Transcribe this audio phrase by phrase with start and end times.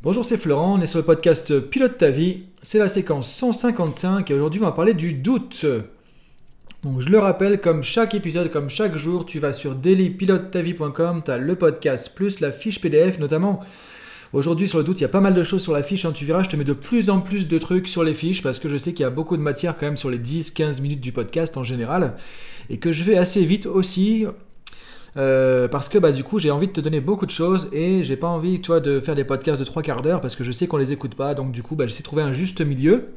[0.00, 2.44] Bonjour, c'est Florent, on est sur le podcast Pilote ta vie.
[2.62, 5.66] C'est la séquence 155 et aujourd'hui on va parler du doute.
[6.84, 11.30] Donc je le rappelle, comme chaque épisode, comme chaque jour, tu vas sur dailypilotetavie.com, tu
[11.32, 13.58] as le podcast plus la fiche PDF notamment.
[14.32, 16.12] Aujourd'hui sur le doute, il y a pas mal de choses sur la fiche, hein.
[16.12, 18.60] tu verras, je te mets de plus en plus de trucs sur les fiches parce
[18.60, 21.00] que je sais qu'il y a beaucoup de matière quand même sur les 10-15 minutes
[21.00, 22.14] du podcast en général
[22.70, 24.26] et que je vais assez vite aussi.
[25.16, 28.04] Euh, parce que bah, du coup j'ai envie de te donner beaucoup de choses et
[28.04, 30.52] j'ai pas envie toi de faire des podcasts de 3 quarts d'heure parce que je
[30.52, 31.34] sais qu'on les écoute pas.
[31.34, 33.08] Donc du coup bah, j'essaie de trouver un juste milieu.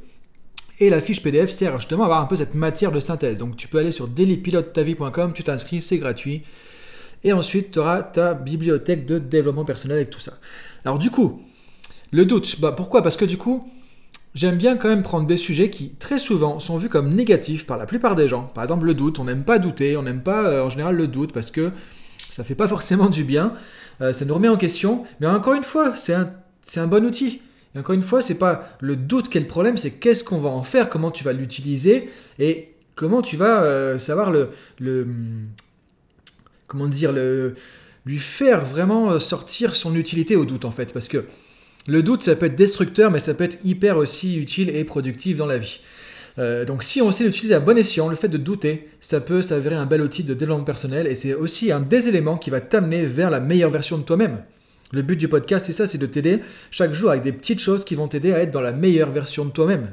[0.79, 3.37] Et la fiche PDF sert justement à avoir un peu cette matière de synthèse.
[3.37, 6.43] Donc tu peux aller sur dailypilotetavie.com tu t'inscris c'est gratuit.
[7.23, 10.33] Et ensuite tu auras ta bibliothèque de développement personnel avec tout ça.
[10.85, 11.41] Alors du coup
[12.11, 13.03] le doute bah, pourquoi?
[13.03, 13.69] Parce que du coup
[14.33, 17.77] J'aime bien quand même prendre des sujets qui, très souvent, sont vus comme négatifs par
[17.77, 18.43] la plupart des gens.
[18.43, 19.19] Par exemple, le doute.
[19.19, 21.71] On n'aime pas douter, on n'aime pas euh, en général le doute parce que
[22.29, 23.53] ça fait pas forcément du bien.
[23.99, 25.03] Euh, ça nous remet en question.
[25.19, 26.31] Mais encore une fois, c'est un,
[26.77, 27.41] un bon outil.
[27.75, 30.39] Et encore une fois, c'est pas le doute qui est le problème, c'est qu'est-ce qu'on
[30.39, 35.07] va en faire, comment tu vas l'utiliser et comment tu vas euh, savoir le, le,
[36.67, 37.55] comment dire le
[38.05, 41.23] lui faire vraiment sortir son utilité au doute en fait parce que
[41.87, 45.37] le doute, ça peut être destructeur, mais ça peut être hyper aussi utile et productif
[45.37, 45.79] dans la vie.
[46.39, 49.41] Euh, donc si on sait l'utiliser à bon escient, le fait de douter, ça peut
[49.41, 52.61] s'avérer un bel outil de développement personnel et c'est aussi un des éléments qui va
[52.61, 54.37] t'amener vers la meilleure version de toi-même.
[54.93, 57.83] Le but du podcast, c'est ça, c'est de t'aider chaque jour avec des petites choses
[57.83, 59.89] qui vont t'aider à être dans la meilleure version de toi-même.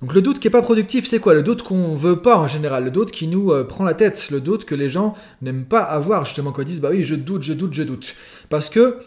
[0.00, 1.34] Donc le doute qui n'est pas productif, c'est quoi?
[1.34, 4.30] Le doute qu'on veut pas en général, le doute qui nous euh, prend la tête,
[4.30, 7.16] le doute que les gens n'aiment pas avoir justement quand ils disent bah oui je
[7.16, 8.14] doute, je doute, je doute.
[8.48, 8.98] Parce que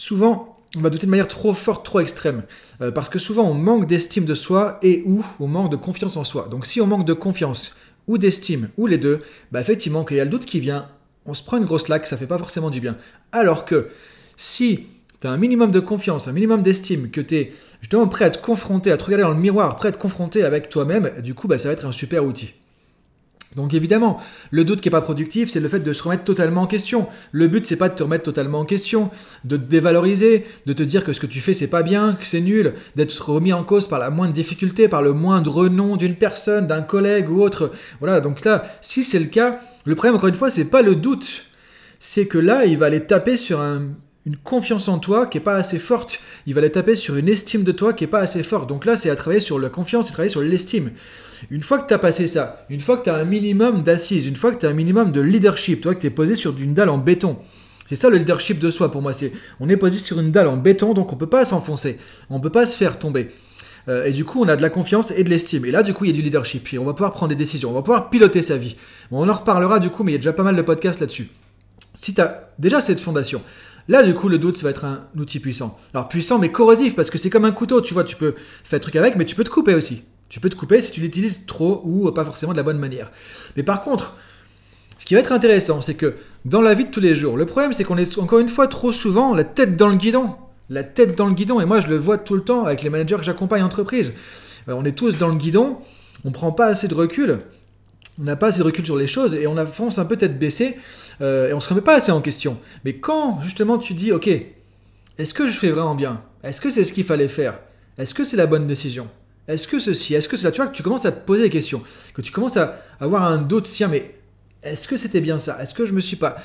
[0.00, 2.44] souvent, on va douter de manière trop forte, trop extrême.
[2.80, 6.16] Euh, parce que souvent, on manque d'estime de soi et ou on manque de confiance
[6.16, 6.48] en soi.
[6.50, 7.76] Donc si on manque de confiance
[8.06, 9.20] ou d'estime, ou les deux,
[9.52, 10.88] bah effectivement, qu'il y a le doute qui vient,
[11.26, 12.96] on se prend une grosse laque, ça fait pas forcément du bien.
[13.30, 13.90] Alors que
[14.38, 14.86] si
[15.20, 18.30] tu as un minimum de confiance, un minimum d'estime, que tu es justement prêt à
[18.30, 21.34] te confronter, à te regarder dans le miroir, prêt à te confronter avec toi-même, du
[21.34, 22.54] coup, bah, ça va être un super outil.
[23.56, 24.20] Donc évidemment,
[24.52, 27.08] le doute qui n'est pas productif, c'est le fait de se remettre totalement en question.
[27.32, 29.10] Le but, c'est pas de te remettre totalement en question,
[29.44, 32.26] de te dévaloriser, de te dire que ce que tu fais, c'est pas bien, que
[32.26, 36.14] c'est nul, d'être remis en cause par la moindre difficulté, par le moindre nom d'une
[36.14, 37.72] personne, d'un collègue ou autre.
[37.98, 40.94] Voilà, donc là, si c'est le cas, le problème, encore une fois, c'est pas le
[40.94, 41.46] doute.
[41.98, 45.56] C'est que là, il va aller taper sur une confiance en toi qui n'est pas
[45.56, 46.20] assez forte.
[46.46, 48.68] Il va aller taper sur une estime de toi qui n'est pas assez forte.
[48.68, 50.92] Donc là, c'est à travailler sur la confiance et travailler sur l'estime.
[51.50, 54.26] Une fois que tu as passé ça, une fois que tu as un minimum d'assises,
[54.26, 56.58] une fois que tu as un minimum de leadership, toi que tu es posé sur
[56.58, 57.38] une dalle en béton,
[57.86, 59.12] c'est ça le leadership de soi pour moi.
[59.12, 61.98] C'est on est posé sur une dalle en béton, donc on peut pas s'enfoncer,
[62.28, 63.30] on peut pas se faire tomber.
[63.88, 65.64] Euh, et du coup, on a de la confiance et de l'estime.
[65.64, 66.64] Et là, du coup, il y a du leadership.
[66.64, 68.76] Puis on va pouvoir prendre des décisions, on va pouvoir piloter sa vie.
[69.10, 71.30] on en reparlera du coup, mais il y a déjà pas mal de podcasts là-dessus.
[71.94, 73.42] Si tu as déjà cette fondation,
[73.88, 75.76] Là, du coup, le doute, ça va être un outil puissant.
[75.94, 78.78] Alors, puissant, mais corrosif, parce que c'est comme un couteau, tu vois, tu peux faire
[78.78, 80.04] truc avec, mais tu peux te couper aussi.
[80.30, 83.10] Tu peux te couper si tu l'utilises trop ou pas forcément de la bonne manière.
[83.56, 84.16] Mais par contre,
[84.98, 86.14] ce qui va être intéressant, c'est que
[86.44, 88.68] dans la vie de tous les jours, le problème c'est qu'on est encore une fois
[88.68, 90.36] trop souvent la tête dans le guidon.
[90.70, 92.90] La tête dans le guidon, et moi je le vois tout le temps avec les
[92.90, 94.14] managers que j'accompagne en entreprise.
[94.68, 95.78] Euh, on est tous dans le guidon,
[96.24, 97.38] on prend pas assez de recul,
[98.20, 100.38] on n'a pas assez de recul sur les choses et on avance un peu tête
[100.38, 100.76] baissée
[101.22, 102.56] euh, et on se remet pas assez en question.
[102.84, 104.28] Mais quand justement tu dis, ok,
[105.18, 106.22] est-ce que je fais vraiment bien?
[106.44, 107.58] Est-ce que c'est ce qu'il fallait faire?
[107.98, 109.08] Est-ce que c'est la bonne décision?
[109.48, 111.50] Est-ce que ceci, est-ce que cela, tu vois, que tu commences à te poser des
[111.50, 111.82] questions,
[112.14, 114.14] que tu commences à avoir un doute, tiens, mais
[114.62, 115.60] est-ce que c'était bien ça?
[115.62, 116.36] Est-ce que je me suis pas...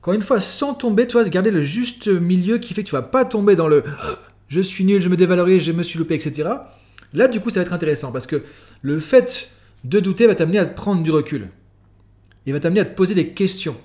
[0.00, 2.94] Encore une fois, sans tomber, toi, de garder le juste milieu qui fait que tu
[2.94, 3.84] vas pas tomber dans le
[4.50, 6.48] je suis nul, je me dévalorise, je me suis loupé, etc.
[7.14, 8.42] Là, du coup, ça va être intéressant parce que
[8.82, 9.50] le fait
[9.84, 11.48] de douter va t'amener à prendre du recul.
[12.46, 13.76] Il va t'amener à te poser des questions.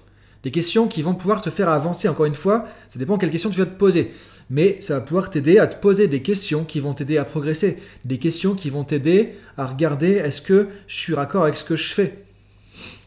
[0.45, 2.07] Des questions qui vont pouvoir te faire avancer.
[2.07, 4.13] Encore une fois, ça dépend quelles questions tu vas te poser
[4.49, 7.77] mais ça va pouvoir t'aider à te poser des questions qui vont t'aider à progresser,
[8.03, 11.75] des questions qui vont t'aider à regarder est-ce que je suis raccord avec ce que
[11.75, 12.25] je fais?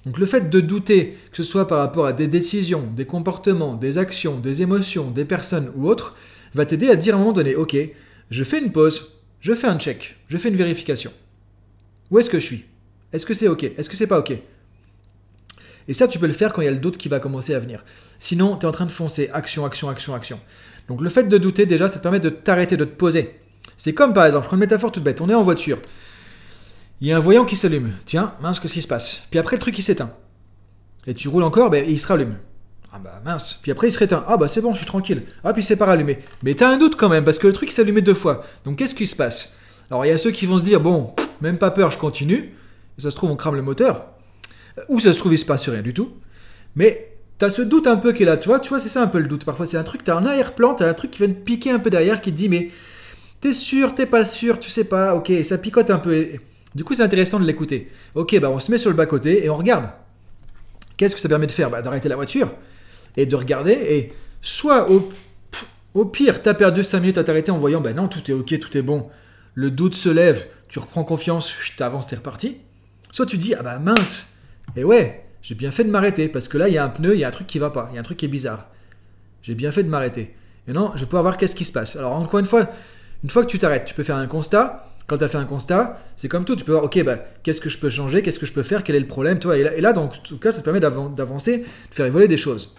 [0.05, 3.75] Donc le fait de douter, que ce soit par rapport à des décisions, des comportements,
[3.75, 6.17] des actions, des émotions, des personnes ou autres,
[6.55, 7.77] va t'aider à dire à un moment donné, ok,
[8.31, 11.13] je fais une pause, je fais un check, je fais une vérification.
[12.11, 12.65] Où est-ce que je suis?
[13.13, 13.65] Est-ce que c'est ok?
[13.65, 14.39] Est-ce que c'est pas ok?
[15.89, 17.55] Et ça, tu peux le faire quand il y a le doute qui va commencer
[17.55, 17.85] à venir.
[18.19, 20.39] Sinon, tu es en train de foncer action, action, action, action.
[20.87, 23.41] Donc le fait de douter, déjà, ça te permet de t'arrêter, de te poser.
[23.77, 25.79] C'est comme par exemple, je prends une métaphore toute bête, on est en voiture.
[27.01, 27.93] Il y a un voyant qui s'allume.
[28.07, 29.23] Tiens, mince, qu'est-ce qui se passe?
[29.31, 30.11] Puis après, le truc, il s'éteint.
[31.07, 32.37] Et tu roules encore, ben, il se rallume.
[32.93, 33.59] Ah bah mince.
[33.63, 34.25] Puis après, il se réteint.
[34.27, 35.23] Ah bah c'est bon, je suis tranquille.
[35.45, 36.19] Ah, puis c'est pas rallumé.
[36.43, 38.45] Mais t'as un doute quand même, parce que le truc s'est allumé deux fois.
[38.65, 39.55] Donc qu'est-ce qui se passe?
[39.91, 42.55] Alors il y a ceux qui vont se dire, bon, même pas peur, je continue.
[42.99, 44.07] Et ça se trouve, on crame le moteur.
[44.89, 46.17] Ou ça se trouve, il se passe rien du tout.
[46.75, 47.09] Mais
[47.39, 49.07] T'as ce doute un peu qui est là, tu vois, tu vois, c'est ça un
[49.07, 49.45] peu le doute.
[49.45, 51.79] Parfois, c'est un truc, t'as un arrière-plan, t'as un truc qui vient te piquer un
[51.79, 52.71] peu derrière, qui te dit, mais
[53.41, 56.27] t'es sûr, t'es pas sûr, tu sais pas, ok, ça picote un peu.
[56.75, 57.93] Du coup, c'est intéressant de l'écouter.
[58.17, 59.89] Ok, bah on se met sur le bas-côté et on regarde.
[60.97, 61.71] Qu'est-ce que ça permet de faire?
[61.71, 62.53] Bah, D'arrêter la voiture
[63.17, 63.73] et de regarder.
[63.73, 65.09] Et soit au,
[65.95, 68.59] au pire, t'as perdu 5 minutes à t'arrêter en voyant, bah non, tout est ok,
[68.59, 69.09] tout est bon.
[69.55, 72.57] Le doute se lève, tu reprends confiance, t'avances, t'es reparti.
[73.13, 74.38] Soit tu dis, ah bah mince,
[74.77, 77.15] et ouais, j'ai bien fait de m'arrêter, parce que là, il y a un pneu,
[77.15, 78.29] il y a un truc qui va pas, il y a un truc qui est
[78.29, 78.67] bizarre.
[79.43, 80.35] J'ai bien fait de m'arrêter.
[80.67, 81.97] Et non, je peux voir qu'est-ce qui se passe.
[81.97, 82.69] Alors, encore une fois,
[83.25, 84.85] une fois que tu t'arrêtes, tu peux faire un constat.
[85.07, 87.63] Quand tu as fait un constat, c'est comme tout, tu peux voir, ok, bah, qu'est-ce
[87.63, 89.57] que je peux changer, qu'est-ce que je peux faire, quel est le problème, toi.
[89.57, 92.75] Et là, donc, en tout cas, ça te permet d'avancer, de faire évoluer des choses.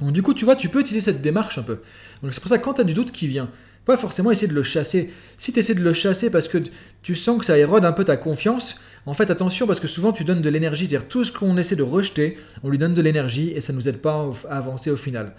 [0.00, 1.80] Donc, du coup, tu vois, tu peux utiliser cette démarche un peu.
[2.22, 3.50] Donc, c'est pour ça quand tu as du doute qui vient,
[3.84, 5.12] pas forcément essayer de le chasser.
[5.36, 6.56] Si tu essaies de le chasser parce que
[7.02, 10.12] tu sens que ça érode un peu ta confiance, en fait attention parce que souvent
[10.12, 10.88] tu donnes de l'énergie.
[10.88, 13.78] C'est-à-dire tout ce qu'on essaie de rejeter, on lui donne de l'énergie et ça ne
[13.78, 15.34] nous aide pas à avancer au final.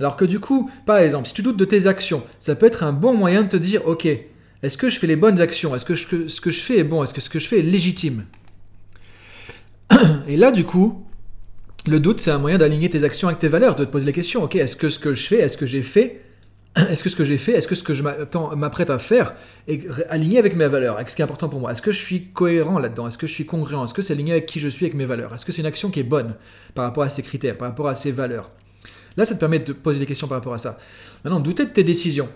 [0.00, 2.82] Alors que du coup, par exemple, si tu doutes de tes actions, ça peut être
[2.82, 4.06] un bon moyen de te dire, ok,
[4.62, 5.74] est-ce que je fais les bonnes actions?
[5.74, 7.02] Est-ce que ce que je fais est bon?
[7.02, 8.24] Est-ce que ce que je fais est légitime?
[10.26, 11.04] Et là, du coup,
[11.86, 14.12] le doute, c'est un moyen d'aligner tes actions avec tes valeurs, de te poser la
[14.12, 16.20] question, ok, est-ce que ce que je fais, est-ce que j'ai fait
[16.76, 19.34] est-ce que ce que j'ai fait, est-ce que ce que je m'apprête à faire
[19.66, 21.72] est aligné avec mes valeurs, avec ce qui est important pour moi?
[21.72, 23.08] Est-ce que je suis cohérent là-dedans?
[23.08, 23.84] Est-ce que je suis congruent?
[23.84, 25.34] Est-ce que c'est aligné avec qui je suis, avec mes valeurs?
[25.34, 26.34] Est-ce que c'est une action qui est bonne
[26.74, 28.50] par rapport à ces critères, par rapport à ces valeurs?
[29.16, 30.78] Là, ça te permet de poser des questions par rapport à ça.
[31.24, 32.28] Maintenant, douter de tes décisions?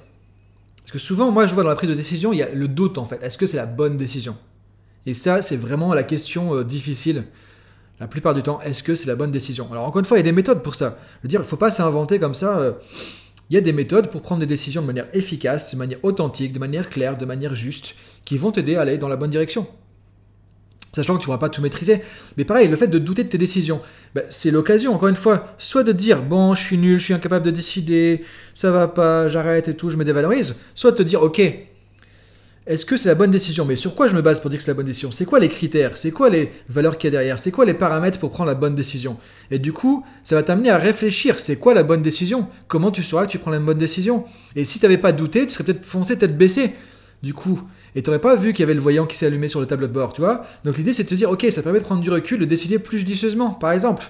[0.83, 2.67] Parce que souvent, moi, je vois dans la prise de décision, il y a le
[2.67, 3.23] doute en fait.
[3.23, 4.37] Est-ce que c'est la bonne décision?
[5.07, 7.25] Et ça, c'est vraiment la question euh, difficile.
[8.01, 9.69] La plupart du temps, est-ce que c'est la bonne décision?
[9.71, 10.99] Alors, encore une fois, il y a des méthodes pour ça.
[11.19, 12.59] Je veux dire, il ne faut pas s'inventer comme ça.
[12.59, 12.73] Euh,
[13.53, 16.55] il y a des méthodes pour prendre des décisions de manière efficace, de manière authentique,
[16.55, 17.95] de manière claire, de manière juste,
[18.25, 19.67] qui vont t'aider à aller dans la bonne direction.
[20.95, 22.01] Sachant que tu ne pourras pas tout maîtriser.
[22.39, 23.81] Mais pareil, le fait de douter de tes décisions,
[24.15, 27.13] ben, c'est l'occasion, encore une fois, soit de dire bon, je suis nul, je suis
[27.13, 31.03] incapable de décider, ça va pas, j'arrête et tout, je me dévalorise, soit de te
[31.03, 31.43] dire ok,
[32.67, 33.65] est-ce que c'est la bonne décision?
[33.65, 35.11] Mais sur quoi je me base pour dire que c'est la bonne décision?
[35.11, 35.97] C'est quoi les critères?
[35.97, 37.39] C'est quoi les valeurs qu'il y a derrière?
[37.39, 39.17] C'est quoi les paramètres pour prendre la bonne décision?
[39.51, 41.41] Et du coup, ça va t'amener à réfléchir.
[41.41, 42.47] C'est quoi la bonne décision?
[42.69, 44.25] Comment tu sauras que tu prends la bonne décision?
[44.55, 46.73] Et si tu n'avais pas douté, tu serais peut-être foncé tête baissée.
[47.23, 47.63] Du coup,
[47.95, 49.67] et tu n'aurais pas vu qu'il y avait le voyant qui s'est allumé sur le
[49.67, 50.45] tableau de bord, tu vois?
[50.65, 52.79] Donc l'idée, c'est de te dire, ok, ça permet de prendre du recul, de décider
[52.79, 54.07] plus judicieusement, par exemple.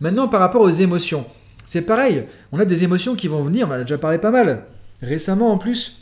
[0.00, 1.24] Maintenant, par rapport aux émotions,
[1.64, 2.24] c'est pareil.
[2.50, 4.64] On a des émotions qui vont venir, on en a déjà parlé pas mal.
[5.00, 6.01] Récemment, en plus,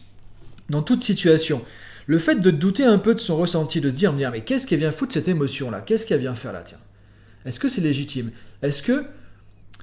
[0.70, 1.62] dans toute situation.
[2.06, 4.90] Le fait de douter un peu de son ressenti, de dire, mais qu'est-ce qui vient
[4.90, 5.82] foutre cette émotion-là?
[5.84, 6.78] Qu'est-ce qu'elle vient faire là Tiens?
[7.44, 8.31] Est-ce que c'est légitime?
[8.62, 9.05] Est-ce que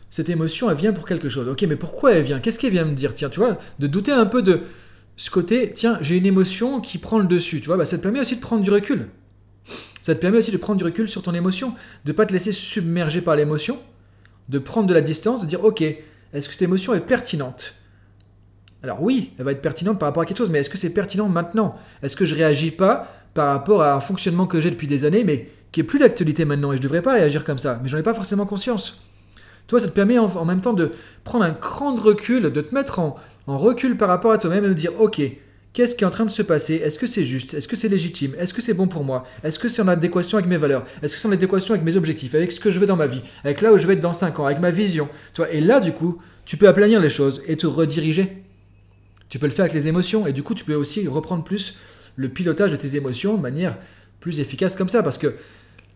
[0.10, 1.48] cette émotion, elle vient pour quelque chose?
[1.48, 2.40] Ok, mais pourquoi elle vient?
[2.40, 3.14] Qu'est-ce qu'elle vient me dire?
[3.14, 4.64] Tiens, tu vois, de douter un peu de
[5.18, 8.04] ce côté, tiens, j'ai une émotion qui prend le dessus, tu vois, bah, ça te
[8.04, 9.08] permet aussi de prendre du recul.
[10.02, 11.70] Ça te permet aussi de prendre du recul sur ton émotion,
[12.06, 13.80] de ne pas te laisser submerger par l'émotion,
[14.48, 17.74] de prendre de la distance, de dire, ok, est-ce que cette émotion est pertinente?
[18.84, 20.94] Alors oui, elle va être pertinente par rapport à quelque chose, mais est-ce que c'est
[20.94, 21.78] pertinent maintenant?
[22.04, 25.24] Est-ce que je réagis pas par rapport à un fonctionnement que j'ai depuis des années,
[25.24, 27.98] mais qui est plus d'actualité maintenant, et je devrais pas réagir comme ça, mais j'en
[27.98, 29.02] ai pas forcément conscience.
[29.68, 30.92] Toi, ça te permet en, même temps de
[31.24, 34.70] prendre un cran de recul, de te mettre en, recul par rapport à toi-même et
[34.70, 35.22] de dire, ok,
[35.74, 36.76] qu'est-ce qui est en train de se passer?
[36.76, 37.54] Est-ce que c'est juste?
[37.54, 38.34] Est-ce que c'est légitime?
[38.40, 39.26] Est-ce que c'est bon pour moi?
[39.44, 40.86] Est-ce que c'est en adéquation avec mes valeurs?
[41.04, 43.08] Est-ce que c'est en adéquation avec mes objectifs, avec ce que je veux dans ma
[43.08, 45.10] vie, avec là où je vais être dans 5 ans, avec ma vision?
[45.34, 48.47] Toi, Et là, du coup, tu peux aplanir les choses et te rediriger.
[49.30, 51.78] Tu peux le faire avec les émotions et du coup tu peux aussi reprendre plus
[52.16, 53.78] le pilotage de tes émotions de manière
[54.20, 55.04] plus efficace comme ça.
[55.04, 55.36] Parce que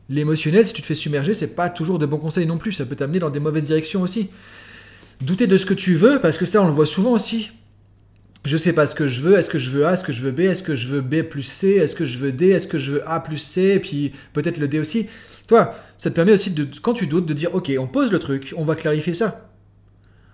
[0.10, 2.74] l'émotionnel si tu te fais submerger c'est pas toujours de bons conseils non plus.
[2.74, 4.30] Ça peut t'amener dans des mauvaises directions aussi.
[5.22, 7.52] Douter de ce que tu veux parce que ça on le voit souvent aussi.
[8.44, 10.22] Je sais pas ce que je veux, est-ce que je veux A, est-ce que je
[10.22, 12.66] veux B, est-ce que je veux B plus C, est-ce que je veux D, est-ce
[12.66, 15.06] que je veux A plus C, et puis peut-être le D aussi.
[15.46, 18.18] Toi, ça te permet aussi, de, quand tu doutes, de dire, ok, on pose le
[18.18, 19.52] truc, on va clarifier ça.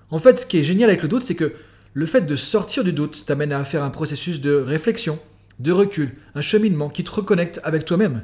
[0.10, 1.52] En fait, ce qui est génial avec le doute, c'est que
[1.98, 5.18] le fait de sortir du doute t'amène à faire un processus de réflexion,
[5.58, 8.22] de recul, un cheminement qui te reconnecte avec toi-même.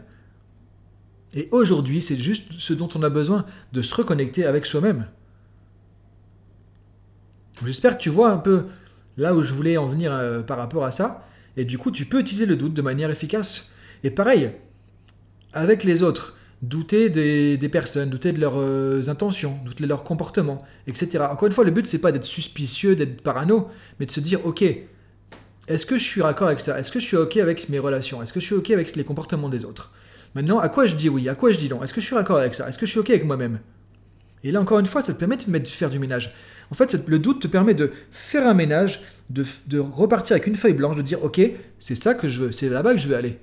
[1.34, 5.08] Et aujourd'hui, c'est juste ce dont on a besoin, de se reconnecter avec soi-même.
[7.65, 8.65] J'espère que tu vois un peu
[9.18, 11.27] là où je voulais en venir euh, par rapport à ça.
[11.58, 13.72] Et du coup, tu peux utiliser le doute de manière efficace.
[14.03, 14.51] Et pareil,
[15.51, 20.63] avec les autres douter des, personnes, douter de leurs euh, intentions, douter de leur comportement,
[20.88, 21.25] etc.
[21.29, 23.67] Encore une fois, le but, c'est pas d'être suspicieux, d'être parano,
[24.00, 24.63] mais de se dire, ok,
[25.67, 26.79] est-ce que je suis raccord avec ça?
[26.79, 28.24] Est-ce que je suis ok avec mes relations?
[28.24, 29.91] Est-ce que je suis ok avec les comportements des autres?
[30.36, 31.27] Maintenant, à quoi je dis oui?
[31.27, 31.84] À quoi je dis non?
[31.84, 32.67] Est-ce que je suis raccord avec ça?
[32.67, 33.60] Est-ce que je suis ok avec moi-même?
[34.46, 36.34] Et là, encore une fois, ça te permet de faire du ménage.
[36.72, 40.55] En fait, le doute te permet de faire un ménage, de, de repartir avec une
[40.55, 41.41] feuille blanche, de dire, ok,
[41.79, 43.38] c'est ça que je veux, c'est là-bas que je veux aller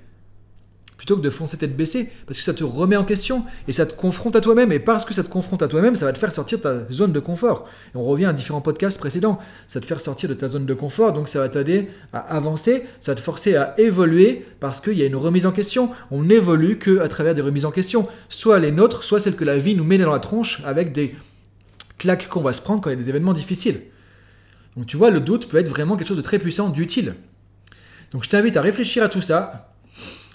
[1.01, 3.87] plutôt que de foncer tête baissée, parce que ça te remet en question et ça
[3.87, 4.71] te confronte à toi-même.
[4.71, 6.93] Et parce que ça te confronte à toi-même, ça va te faire sortir de ta
[6.93, 7.67] zone de confort.
[7.95, 9.39] Et on revient à différents podcasts précédents.
[9.67, 12.83] Ça te faire sortir de ta zone de confort, donc ça va t'aider à avancer,
[12.99, 15.89] ça va te forcer à évoluer parce qu'il y a une remise en question.
[16.11, 19.43] On n'évolue que à travers des remises en question, soit les nôtres, soit celles que
[19.43, 21.15] la vie nous met dans la tronche avec des
[21.97, 23.81] claques qu'on va se prendre quand il y a des événements difficiles.
[24.77, 27.15] Donc tu vois, le doute peut être vraiment quelque chose de très puissant, d'utile.
[28.11, 29.70] Donc je t'invite à réfléchir à tout ça,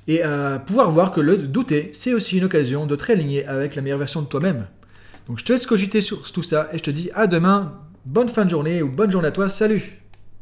[0.09, 3.75] et à pouvoir voir que le douter, c'est aussi une occasion de te réaligner avec
[3.75, 4.67] la meilleure version de toi-même.
[5.29, 8.29] Donc je te laisse cogiter sur tout ça et je te dis à demain, bonne
[8.29, 10.06] fin de journée ou bonne journée à toi, salut